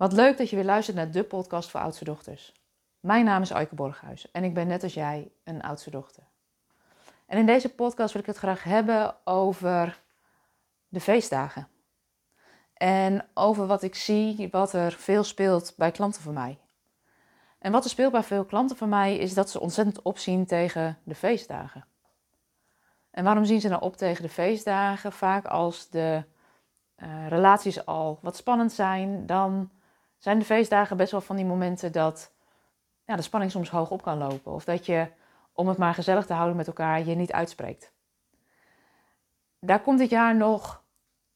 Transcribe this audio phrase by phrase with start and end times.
[0.00, 2.52] Wat leuk dat je weer luistert naar de podcast voor oudste dochters.
[3.00, 6.22] Mijn naam is Aike Borghuis en ik ben net als jij een oudste dochter.
[7.26, 10.00] En in deze podcast wil ik het graag hebben over
[10.88, 11.68] de feestdagen.
[12.74, 16.58] En over wat ik zie, wat er veel speelt bij klanten van mij.
[17.58, 20.98] En wat er speelt bij veel klanten van mij is dat ze ontzettend opzien tegen
[21.04, 21.84] de feestdagen.
[23.10, 25.12] En waarom zien ze nou op tegen de feestdagen?
[25.12, 26.24] Vaak als de
[26.96, 29.70] uh, relaties al wat spannend zijn, dan
[30.20, 32.32] zijn de feestdagen best wel van die momenten dat
[33.04, 34.52] ja, de spanning soms hoog op kan lopen.
[34.52, 35.08] Of dat je,
[35.52, 37.92] om het maar gezellig te houden met elkaar, je niet uitspreekt.
[39.58, 40.82] Daar komt dit jaar nog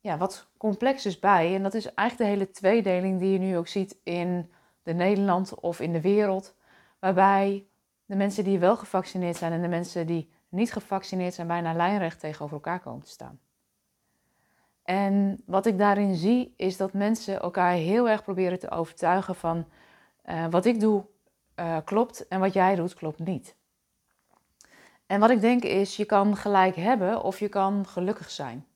[0.00, 1.54] ja, wat complexes bij.
[1.54, 4.52] En dat is eigenlijk de hele tweedeling die je nu ook ziet in
[4.82, 6.54] de Nederland of in de wereld.
[6.98, 7.66] Waarbij
[8.04, 12.20] de mensen die wel gevaccineerd zijn en de mensen die niet gevaccineerd zijn bijna lijnrecht
[12.20, 13.40] tegenover elkaar komen te staan.
[14.86, 19.66] En wat ik daarin zie, is dat mensen elkaar heel erg proberen te overtuigen van
[20.26, 21.04] uh, wat ik doe
[21.56, 23.56] uh, klopt en wat jij doet klopt niet.
[25.06, 28.66] En wat ik denk is, je kan gelijk hebben of je kan gelukkig zijn.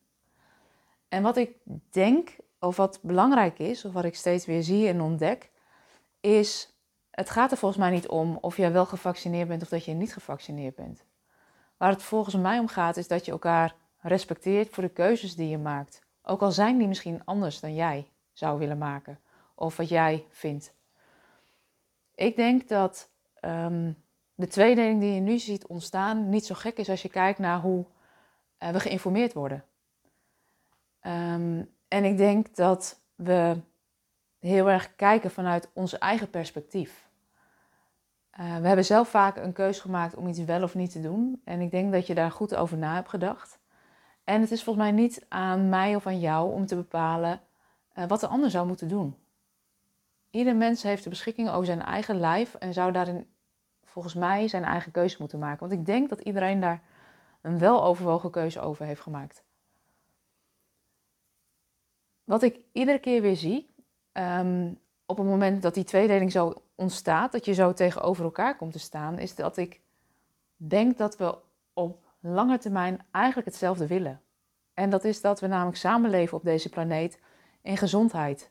[1.09, 1.57] En wat ik
[1.91, 5.51] denk, of wat belangrijk is, of wat ik steeds weer zie en ontdek,
[6.21, 6.77] is,
[7.11, 9.93] het gaat er volgens mij niet om of jij wel gevaccineerd bent of dat je
[9.93, 11.05] niet gevaccineerd bent.
[11.77, 15.49] Waar het volgens mij om gaat, is dat je elkaar respecteert voor de keuzes die
[15.49, 16.03] je maakt.
[16.23, 19.19] Ook al zijn die misschien anders dan jij zou willen maken
[19.55, 20.75] of wat jij vindt.
[22.15, 23.97] Ik denk dat um,
[24.35, 27.61] de tweedeling die je nu ziet ontstaan niet zo gek is als je kijkt naar
[27.61, 27.85] hoe
[28.59, 29.65] uh, we geïnformeerd worden.
[31.03, 33.57] Um, en ik denk dat we
[34.39, 37.09] heel erg kijken vanuit ons eigen perspectief.
[38.41, 41.41] Uh, we hebben zelf vaak een keuze gemaakt om iets wel of niet te doen.
[41.45, 43.60] En ik denk dat je daar goed over na hebt gedacht.
[44.25, 47.41] En het is volgens mij niet aan mij of aan jou om te bepalen
[47.99, 49.17] uh, wat de ander zou moeten doen.
[50.31, 53.27] Ieder mens heeft de beschikking over zijn eigen lijf en zou daarin
[53.85, 55.69] volgens mij zijn eigen keuze moeten maken.
[55.69, 56.83] Want ik denk dat iedereen daar
[57.41, 59.45] een weloverwogen keuze over heeft gemaakt.
[62.25, 63.75] Wat ik iedere keer weer zie,
[64.13, 68.73] um, op het moment dat die tweedeling zo ontstaat, dat je zo tegenover elkaar komt
[68.73, 69.81] te staan, is dat ik
[70.57, 71.39] denk dat we
[71.73, 74.21] op lange termijn eigenlijk hetzelfde willen.
[74.75, 77.21] En dat is dat we namelijk samenleven op deze planeet
[77.63, 78.51] in gezondheid.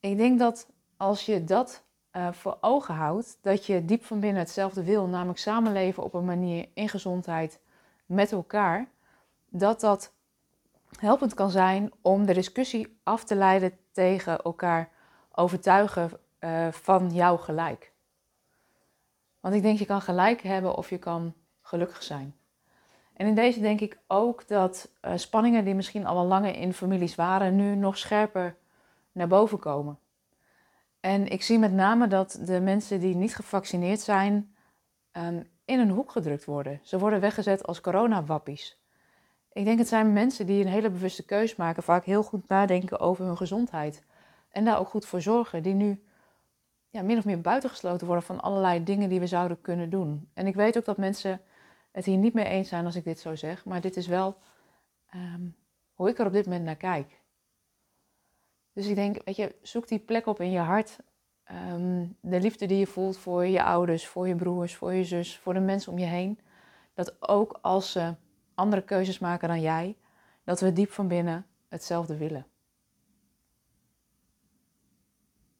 [0.00, 4.42] Ik denk dat als je dat uh, voor ogen houdt, dat je diep van binnen
[4.42, 7.60] hetzelfde wil, namelijk samenleven op een manier in gezondheid
[8.06, 8.88] met elkaar,
[9.48, 10.12] dat dat
[10.98, 14.88] helpend kan zijn om de discussie af te leiden tegen elkaar
[15.32, 16.10] overtuigen
[16.40, 17.93] uh, van jouw gelijk.
[19.44, 22.34] Want ik denk je kan gelijk hebben of je kan gelukkig zijn.
[23.16, 26.72] En in deze denk ik ook dat uh, spanningen die misschien al wel langer in
[26.72, 28.56] families waren, nu nog scherper
[29.12, 29.98] naar boven komen.
[31.00, 34.54] En ik zie met name dat de mensen die niet gevaccineerd zijn,
[35.12, 36.80] um, in een hoek gedrukt worden.
[36.82, 38.78] Ze worden weggezet als coronawappies.
[39.52, 43.00] Ik denk het zijn mensen die een hele bewuste keus maken, vaak heel goed nadenken
[43.00, 44.04] over hun gezondheid.
[44.50, 46.04] En daar ook goed voor zorgen, die nu
[46.94, 50.30] ja, min of meer buitengesloten worden van allerlei dingen die we zouden kunnen doen.
[50.34, 51.40] En ik weet ook dat mensen
[51.92, 54.36] het hier niet mee eens zijn als ik dit zo zeg, maar dit is wel
[55.14, 55.56] um,
[55.94, 57.22] hoe ik er op dit moment naar kijk.
[58.72, 60.98] Dus ik denk, weet je, zoek die plek op in je hart.
[61.72, 65.38] Um, de liefde die je voelt voor je ouders, voor je broers, voor je zus,
[65.38, 66.40] voor de mensen om je heen.
[66.94, 68.14] Dat ook als ze
[68.54, 69.96] andere keuzes maken dan jij,
[70.44, 72.46] dat we diep van binnen hetzelfde willen.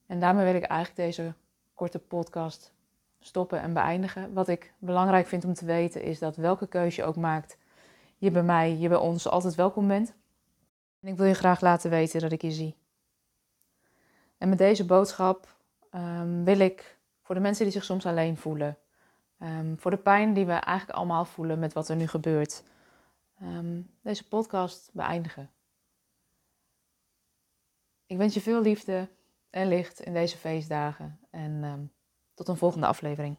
[0.05, 1.33] En daarmee wil ik eigenlijk deze
[1.73, 2.73] korte podcast
[3.19, 4.33] stoppen en beëindigen.
[4.33, 7.57] Wat ik belangrijk vind om te weten is dat welke keuze je ook maakt,
[8.17, 10.13] je bij mij, je bij ons altijd welkom bent.
[10.99, 12.75] En ik wil je graag laten weten dat ik je zie.
[14.37, 15.55] En met deze boodschap
[15.91, 18.77] um, wil ik voor de mensen die zich soms alleen voelen,
[19.39, 22.63] um, voor de pijn die we eigenlijk allemaal voelen met wat er nu gebeurt,
[23.41, 25.49] um, deze podcast beëindigen.
[28.05, 29.09] Ik wens je veel liefde
[29.55, 31.91] en licht in deze feestdagen en
[32.33, 33.37] tot een volgende aflevering.